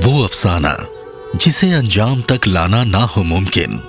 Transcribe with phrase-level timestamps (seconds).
[0.00, 0.86] वो अफसाना,
[1.36, 3.82] जिसे अंजाम तक लाना ना हो मुमकिन,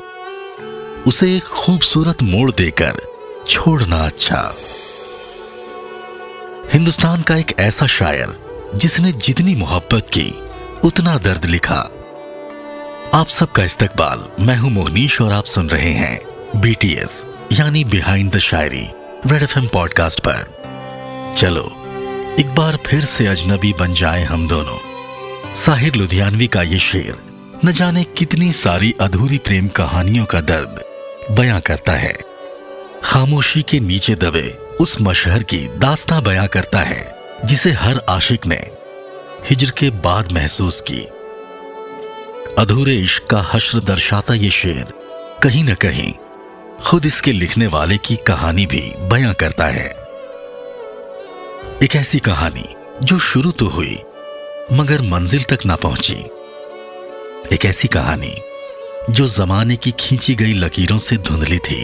[1.08, 3.02] उसे एक खूबसूरत मोड़ देकर
[3.50, 4.56] छोड़ना अच्छा।
[6.74, 8.40] हिंदुस्तान का एक ऐसा शायर,
[8.76, 10.34] जिसने जितनी मोहब्बत की,
[10.84, 11.92] उतना दर्द लिखा।
[13.14, 16.20] आप सबका इस्तकबाल, मैं हूँ मोहनीश और आप सुन रहे हैं
[16.62, 18.88] बीटीएस यानी behind the shayari
[19.26, 20.54] Red FM podcast पर।
[21.38, 21.66] चलो,
[22.40, 24.89] एक बार फिर से अजनबी बन जाए हम दोनों।
[25.56, 27.16] साहिर लुधियानवी का ये शेर,
[27.66, 30.84] न जाने कितनी सारी अधूरी प्रेम कहानियों का दर्द
[31.32, 32.14] बयां करता है।
[33.04, 34.48] खामोशी के नीचे दबे
[34.82, 38.62] उस मशहर की दास्तां बयां करता है, जिसे हर आशिक ने
[39.50, 41.02] हिजर के बाद महसूस की।
[42.58, 44.86] अधूरे इश्क का हश्र दर्शाता ये शेर,
[45.44, 46.14] कहीं न कहीं
[46.84, 49.90] खुद इसके लिखने वाले की कहानी भी बयां करता है।
[51.84, 52.66] एक ऐसी कहानी,
[53.04, 53.98] जो शुरू तो हुई
[54.74, 56.14] मगर मंजिल तक ना पहुँची।
[57.54, 58.42] एक ऐसी कहानी,
[59.10, 61.82] जो जमाने की खींची गई लकीरों से धुंधली थी।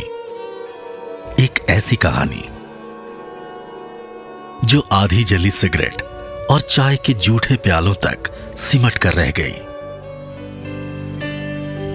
[1.40, 2.44] एक ऐसी कहानी,
[4.68, 6.02] जो आधी जली सिगरेट
[6.50, 8.18] और चाय के जूठे प्यालों तक
[8.58, 9.56] सिमट कर रह गई।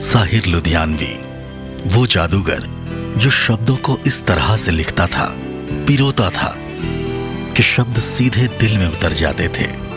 [0.00, 1.12] साहिर लुधियानवी,
[1.96, 2.66] वो जादूगर,
[3.16, 5.34] जो शब्दों को इस तरह से लिखता था,
[5.86, 6.54] पिरोता था,
[7.52, 9.89] कि शब्द सीधे दिल में उतर जाते थे।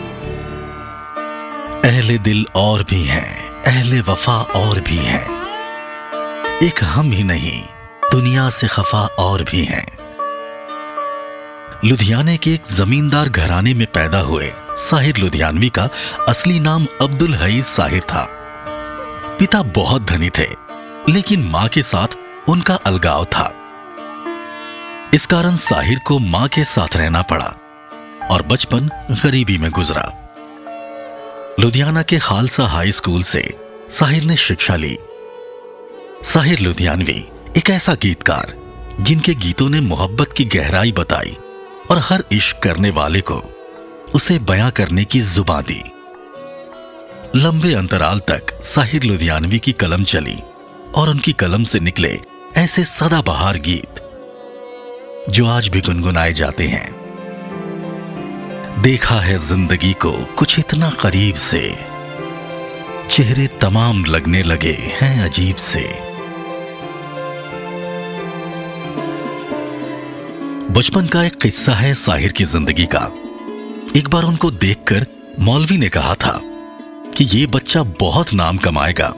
[1.84, 5.24] अहले दिल और भी हैं, अहले वफा और भी हैं।
[6.62, 7.62] एक हम ही नहीं,
[8.12, 9.86] दुनिया से खफा और भी हैं।
[11.84, 15.88] लुधियाने के एक जमींदार घराने में पैदा हुए साहिर लुधियानवी का
[16.28, 18.26] असली नाम अब्दुल हईज साहिर था।
[19.38, 20.48] पिता बहुत धनी थे,
[21.08, 22.08] लेकिन माँ के साथ
[22.48, 23.54] उनका अलगाव था।
[25.14, 27.54] इस कारण साहिर को माँ के साथ रहना पड़ा
[28.30, 30.23] और बचपन गरीबी में गुजरा।
[31.60, 33.54] लुधियाना के खालसा हाई स्कूल से
[33.90, 34.98] साहिर ने शिक्षा ली।
[36.22, 37.24] साहिर लुधियानवी
[37.56, 38.54] एक ऐसा गीतकार,
[39.00, 41.36] जिनके गीतों ने मोहब्बत की गहराई बताई
[41.90, 43.42] और हर इश्क करने वाले को
[44.14, 45.82] उसे बयां करने की जुबा दी।
[47.36, 50.38] लंबे अंतराल तक साहिर लुधियानवी की कलम चली
[50.94, 52.20] और उनकी कलम से निकले
[52.56, 54.02] ऐसे सदाबहार गीत
[55.30, 57.03] जो आज भी गुनगुनाए जाते हैं।
[58.82, 61.60] देखा है ज़िंदगी को कुछ इतना करीब से।
[63.10, 65.82] चेहरे तमाम लगने लगे हैं अजीब से।
[70.72, 73.04] बचपन का एक किस्सा है साहिर की ज़िंदगी का।
[73.96, 75.06] एक बार उनको देखकर
[75.40, 76.40] मौलवी ने कहा था
[77.16, 79.12] कि ये बच्चा बहुत नाम कमाएगा,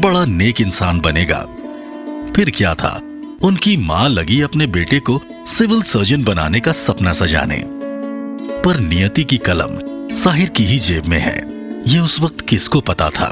[0.00, 1.40] बड़ा नेक इंसान बनेगा।
[2.36, 3.00] फिर क्या था?
[3.42, 7.73] उनकी माँ लगी अपने बेटे को सिविल सर्जन बनाने का सपना सजाने।
[8.64, 9.78] पर नियति की कलम
[10.12, 11.36] साहिर की ही जेब में है।
[11.92, 13.26] यह उस वक्त किसको पता था?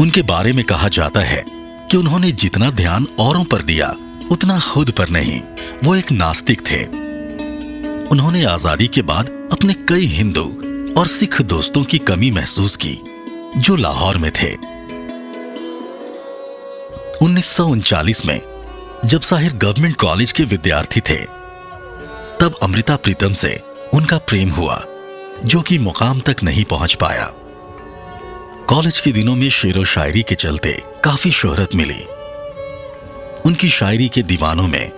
[0.00, 1.44] उनके बारे में कहा जाता है
[1.90, 3.96] कि उन्होंने जितना ध्यान औरों पर दिया,
[4.30, 5.40] उतना खुद पर नहीं,
[5.84, 6.84] वो एक नास्तिक थे।
[8.08, 10.44] उन्होंने आज़ादी के बाद अपने कई हिंदू
[11.00, 12.98] और सिख दोस्तों की कमी महसूस की,
[13.56, 14.54] जो लाहौर में थे।
[17.24, 18.40] उन्नीस में,
[19.04, 21.45] जब साहिर गवर्नमेंट कॉलेज के विद्यार्थी थे
[22.40, 23.60] तब अमृता प्रीतम से
[23.94, 24.82] उनका प्रेम हुआ,
[25.44, 27.26] जो कि मुकाम तक नहीं पहुँच पाया।
[28.68, 32.04] कॉलेज के दिनों में शेरो शायरी के चलते काफ़ी शोहरत मिली।
[33.44, 34.92] उनकी शायरी के दीवानों में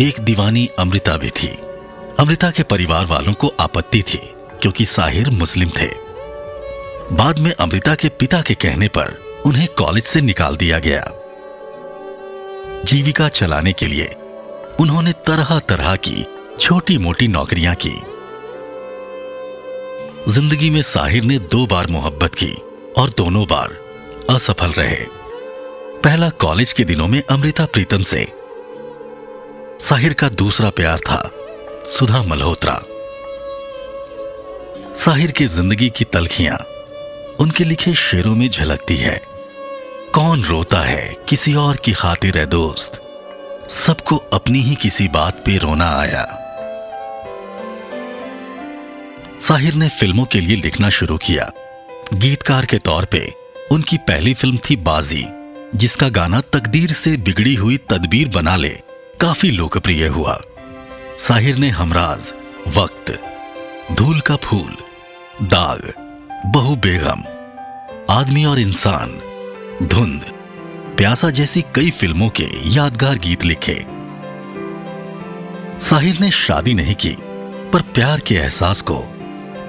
[0.00, 1.48] एक दीवानी अमृता भी थी।
[2.18, 4.20] अमृता के परिवार वालों को आपत्ति थी,
[4.62, 5.88] क्योंकि साहिर मुस्लिम थे।
[7.12, 11.04] बाद में अमृता के पिता के कहने पर उन्हें कॉलेज से निकाल दिया गया।
[12.84, 14.14] जीविका चलाने के लिए
[14.80, 16.24] उन्होंने तरह तरह की
[16.60, 17.92] छोटी मोटी नौकरियाँ की।
[20.32, 22.52] ज़िंदगी में साहिर ने दो बार मोहब्बत की
[22.98, 23.78] और दोनों बार
[24.30, 25.06] असफल रहे।
[26.04, 28.26] पहला कॉलेज के दिनों में अमृता प्रीतम से।
[29.80, 31.30] साहिर का दूसरा प्यार था
[31.88, 32.80] सुधा मल्होत्रा।
[34.96, 36.56] साहिर की ज़िंदगी की तलखियाँ
[37.40, 39.20] उनके लिखे शेरों में झलकती है।
[40.14, 43.00] कौन रोता है किसी और की खातिर है दोस्त?
[43.70, 46.40] सबको अपनी ही किसी बात पे रोना आया।
[49.48, 51.50] साहिर ने फ़िल्मों के लिए लिखना शुरू किया।
[52.14, 53.34] गीतकार के तौर पे,
[53.72, 55.24] उनकी पहली फ़िल्म थी बाजी,
[55.74, 58.80] जिसका गाना तकदीर से बिगड़ी हुई तदबीर बना ले,
[59.20, 60.40] काफ़ी लोकप्रिय हुआ।
[61.18, 62.32] साहिर ने हमराज,
[62.68, 63.20] वक्त,
[63.92, 64.76] धूल का फूल,
[65.42, 65.92] दाग,
[66.46, 67.24] बहु बेगम,
[68.10, 69.20] आदमी और इंसान,
[69.82, 70.24] धुंध,
[70.96, 73.84] प्यासा जैसी कई फ़िल्मों के यादगार गीत लिखे।
[75.84, 77.16] साहिर ने शादी नहीं की,
[77.72, 79.13] पर प्यार के एहसास को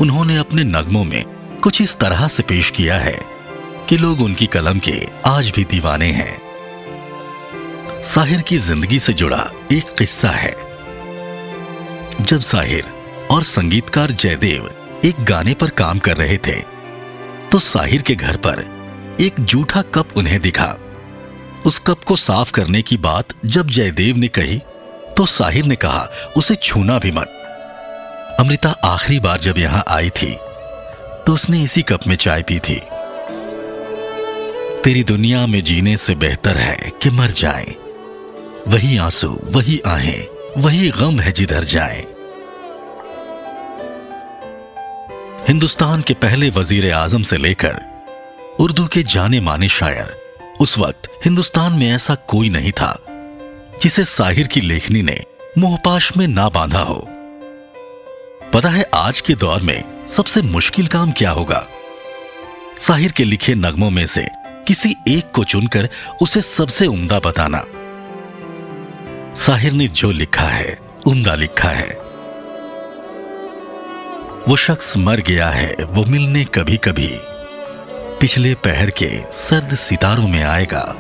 [0.02, 1.24] उन्होंने अपने नगमों में
[1.64, 3.18] कुछ इस तरह से पेश किया है
[3.90, 4.96] कि लोग उनकी कलम के
[5.26, 6.38] आज भी दीवाने हैं।
[8.06, 10.54] साहिर की ज़िंदगी से जुड़ा एक किस्सा है।
[12.22, 12.88] जब साहिर
[13.32, 14.70] और संगीतकार जयदेव
[15.06, 16.60] एक गाने पर काम कर रहे थे
[17.52, 18.64] तो साहिर के घर पर
[19.22, 20.76] एक जूठा कप उन्हें दिखा।
[21.66, 24.62] उस कप को साफ़ करने की बात जब जयदेव ने कही
[25.18, 26.08] तो साहिर ने कहा,
[26.38, 27.35] उसे छूना भी मत।
[28.40, 30.34] अमृता आखिरी बार जब यहाँ आई थी
[31.26, 32.80] तो उसने इसी कप में चाय पी थी।
[34.84, 37.76] तेरी दुनिया में जीने से बेहतर है कि मर जाए।
[38.68, 40.26] वही आँसू, वही आहें,
[40.58, 42.04] वही गम है जिधर जाए।
[45.48, 47.82] हिंदुस्तान के पहले वज़ीर आज़म से लेकर
[48.60, 50.16] उर्दू के जाने माने शायर,
[50.62, 52.96] उस वक्त हिंदुस्तान में ऐसा कोई नहीं था
[53.84, 55.20] जिसे साहिर की लेखनी ने
[55.58, 57.08] मोहपाश में ना बांधा हो।
[58.56, 61.68] पता है आज के दौर में सबसे मुश्किल काम क्या होगा?
[62.78, 64.28] साहिर के लिखे नगमों में से
[64.68, 65.90] किसी एक को चुनकर
[66.22, 67.66] उसे सबसे उम्दा बताना।
[69.36, 71.88] साहिर ने जो लिखा है, उम्दा लिखा है।
[74.48, 77.10] वो शख्स मर गया है, वो मिलने कभी कभी
[78.20, 80.96] पिछले पहर के सर्द सितारों में आएगा।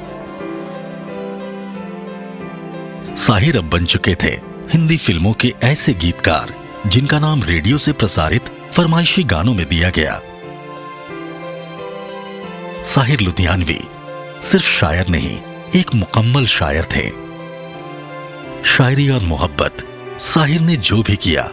[3.16, 4.40] साहिर अब बन चुके थे
[4.74, 10.22] हिंदी फ़िल्मों के ऐसे गीतकार। जिनका नाम रेडियो से प्रसारित फरमाइशी गानों में दिया गया।
[12.86, 13.80] साहिर लुधियानवी
[14.44, 15.40] सिर्फ़ शायर नहीं,
[15.76, 17.10] एक मुकम्मल शायर थे।
[18.70, 19.88] शायरी और मोहब्बत
[20.20, 21.50] साहिर ने जो भी किया,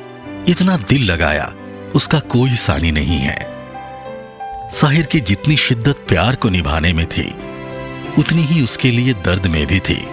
[0.48, 1.52] इतना दिल लगाया,
[1.94, 3.38] उसका कोई सानी नहीं है।
[4.70, 7.34] साहिर की जितनी शिद्दत प्यार को निभाने में थी,
[8.18, 10.06] उतनी ही उसके लिए दर्द में भी थी।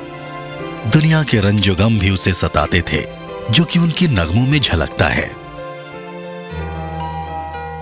[0.88, 3.19] दुनिया के रंजो गम भी उसे सताते थे।
[3.52, 5.28] जो कि उनके नगमों में झलकता है।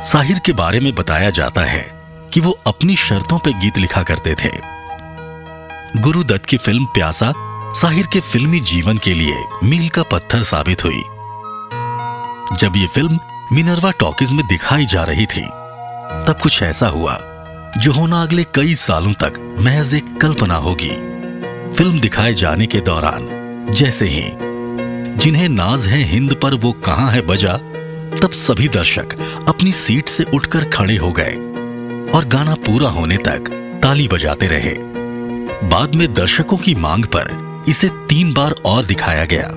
[0.04, 1.86] साहिर के बारे में बताया जाता है
[2.34, 4.52] कि वो अपनी शर्तों पे गीत लिखा करते थे।
[6.02, 7.34] गुरुदत्त की फ़िल्म प्यासा
[7.74, 11.02] साहिर के फिल्मी जीवन के लिए मील का पत्थर साबित हुई।
[12.58, 13.20] जब ये फ़िल्म
[13.52, 15.42] मिनरवा टॉकीज में दिखाई जा रही थी,
[16.28, 17.20] तब कुछ ऐसा हुआ
[17.78, 20.92] जो होना अगले कई सालों तक महज एक कल्पना होगी।
[21.74, 23.28] फ़िल्म दिखाए जाने के दौरान
[23.72, 24.47] जैसे ही
[25.18, 27.58] जिन्हें नाज है हिंद पर वो कहाँ है बजा,
[28.22, 29.14] तब सभी दर्शक
[29.48, 31.34] अपनी सीट से उठकर खड़े हो गए
[32.12, 33.50] और गाना पूरा होने तक
[33.84, 34.74] ताली बजाते रहे।
[35.70, 39.48] बाद में दर्शकों की मांग पर इसे तीन बार और दिखाया गया।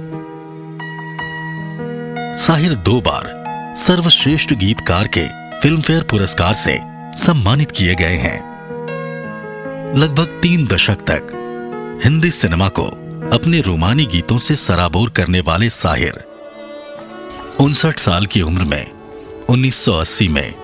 [2.37, 5.27] साहिर दो बार सर्वश्रेष्ठ गीतकार के
[5.59, 6.79] फिल्मफेयर पुरस्कार से
[7.17, 8.39] सम्मानित किए गए हैं।
[9.97, 12.91] लगभग तीन दशक तक हिंदी सिनेमा को
[13.33, 16.25] अपने रोमानी गीतों से सराबोर करने वाले साहिर।
[17.61, 18.91] उनसठ साल की उम्र में
[19.49, 20.55] 1980 में,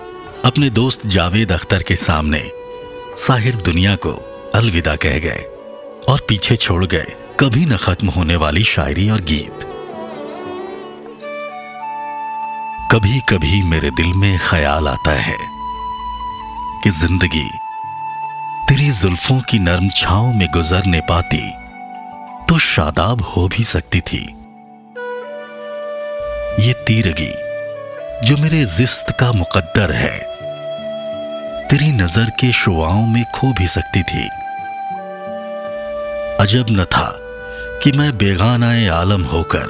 [0.45, 2.51] अपने दोस्त जावेद अख्तर के सामने,
[3.17, 4.11] साहिर दुनिया को
[4.55, 5.45] अलविदा कह गए
[6.09, 9.51] और पीछे छोड़ गए, कभी न खत्म होने वाली शायरी और गीत।
[12.91, 15.37] कभी कभी मेरे दिल में ख्याल आता है
[16.83, 17.49] कि ज़िंदगी
[18.69, 21.66] तेरी जुल्फों की नर्म छाओं में गुजर गुजरने पाती।
[22.49, 24.23] तो शादाब हो भी सकती थी।
[26.59, 27.31] ये तीरगी,
[28.27, 30.17] जो मेरे जिस्त का मुकद्दर है,
[31.67, 34.27] तेरी नज़र के शुआओं में खो भी सकती थी।
[36.39, 37.19] अजब न था
[37.83, 39.65] कि मैं बेगाना आलम होकर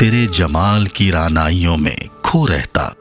[0.00, 2.94] तेरे जमाल की रानाइयों में खो रहता।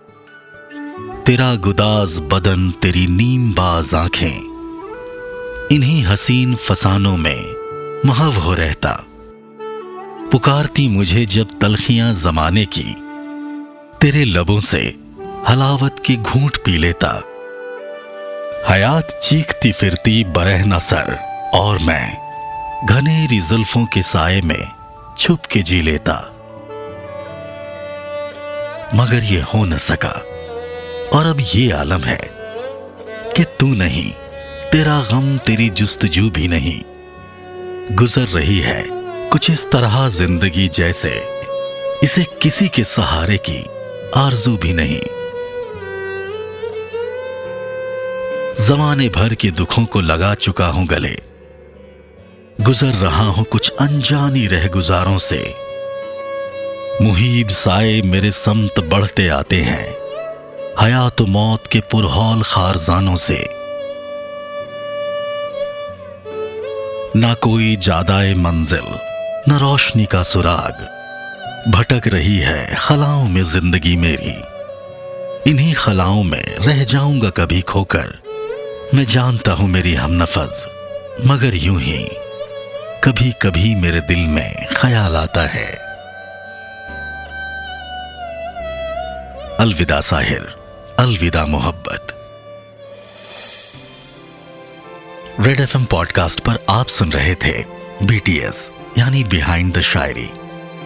[1.25, 4.38] तेरा गुदाज बदन, तेरी नीम बाज आँखें,
[5.71, 7.64] इन्हीं हसीन फसानों में
[8.05, 9.05] महव हो रहता।
[10.31, 12.95] पुकारती मुझे जब तलखियाँ जमाने की।
[14.01, 14.95] तेरे लबों से
[15.47, 17.21] हलावत के घूंट पी लेता।
[18.69, 21.19] हयात चीखती फिरती बरहना सर,
[21.53, 22.17] और मैं
[22.85, 24.71] घनेरी जुल्फों के साय में
[25.17, 26.31] छुप के जी लेता।
[28.95, 30.13] मगर ये हो न सका,
[31.13, 32.19] और अब ये आलम है
[33.37, 34.11] कि तू नहीं,
[34.71, 36.81] तेरा गम तेरी जुस्तजू भी नहीं।
[37.92, 38.84] गुजर रही है।
[39.30, 41.24] कुछ इस तरह ज़िंदगी जैसे,
[42.04, 43.65] इसे किसी के सहारे की
[44.15, 45.01] आरज़ू भी नहीं।
[48.65, 51.18] जमाने भर के दुखों को लगा चुका हूँ गले।
[52.62, 55.56] गुजर रहा हूँ कुछ अनजानी रह गुजारों से।
[57.01, 59.96] मुहीब साए मेरे समत बढ़ते आते हैं।
[60.80, 63.54] हयात मौत के पुरहौल खारजानों से।
[67.15, 68.88] ना कोई जादाए मंजिल,
[69.50, 70.81] न रोशनी का सुराग।
[71.72, 74.36] भटक रही है खलाओं में ज़िंदगी मेरी।
[75.50, 78.13] इन्हीं खलाओं में रह जाऊँगा कभी खोकर।
[78.93, 80.65] मैं जानता हूँ मेरी हमनफज
[81.25, 82.03] मगर यूँ ही
[83.03, 85.67] कभी कभी मेरे दिल में ख्याल आता है।
[89.60, 90.48] अलविदा साहिर,
[91.00, 92.04] अलविदा मोहब्बत।
[95.39, 97.51] रेड एफएम पॉडकास्ट पर आप सुन रहे थे
[98.06, 100.30] बीटीएस यानी बिहाइंड द शायरी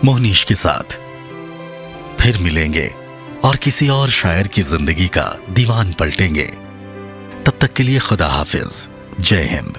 [0.03, 0.96] मोहनीश के साथ।
[2.22, 2.96] फिर मिलेंगे
[3.44, 6.46] और किसी और शायर की ज़िंदगी का दीवान पलटेंगे।
[7.46, 8.88] तब तक के लिए खुदा हाफिज।
[9.20, 9.77] जय हिंद।